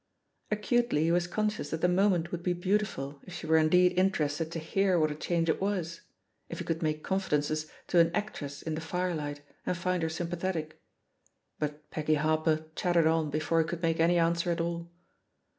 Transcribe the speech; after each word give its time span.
Acutely 0.49 1.03
he 1.03 1.11
was 1.11 1.27
conscious 1.27 1.69
that; 1.69 1.81
the 1.81 1.87
moment 1.87 2.31
would 2.31 2.41
be 2.41 2.53
beautiful 2.53 3.21
if 3.27 3.35
she 3.35 3.45
were 3.45 3.59
indeed 3.59 3.89
interested 3.99 4.51
to 4.51 4.57
hear 4.57 4.97
what 4.99 5.11
a 5.11 5.15
change 5.15 5.47
it 5.47 5.61
was— 5.61 6.01
^if 6.51 6.57
he 6.57 6.63
could 6.63 6.81
make 6.81 7.03
confidences 7.03 7.67
to 7.85 7.99
an 7.99 8.09
actress 8.15 8.63
in 8.63 8.73
the 8.73 8.81
firelight 8.81 9.43
and 9.63 9.77
find 9.77 10.01
her 10.01 10.09
sympathetic. 10.09 10.81
But 11.59 11.87
Peggy 11.91 12.15
Harper 12.15 12.65
chattered 12.75 13.05
on 13.05 13.29
before 13.29 13.59
he 13.61 13.67
could 13.67 13.83
make 13.83 13.99
any 13.99 14.17
answer 14.17 14.49
at 14.49 14.59
all. 14.59 14.89